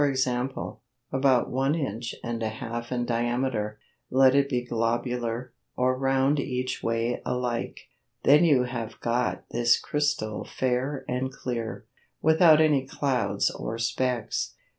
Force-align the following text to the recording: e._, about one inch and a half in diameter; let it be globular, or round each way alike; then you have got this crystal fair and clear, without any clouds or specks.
e._, 0.01 0.77
about 1.11 1.51
one 1.51 1.75
inch 1.75 2.15
and 2.23 2.41
a 2.41 2.49
half 2.49 2.91
in 2.91 3.05
diameter; 3.05 3.77
let 4.09 4.33
it 4.33 4.49
be 4.49 4.65
globular, 4.65 5.53
or 5.77 5.95
round 5.95 6.39
each 6.39 6.81
way 6.81 7.21
alike; 7.23 7.81
then 8.23 8.43
you 8.43 8.63
have 8.63 8.99
got 8.99 9.47
this 9.51 9.77
crystal 9.79 10.43
fair 10.43 11.05
and 11.07 11.31
clear, 11.31 11.85
without 12.19 12.59
any 12.59 12.83
clouds 12.87 13.51
or 13.51 13.77
specks. 13.77 14.55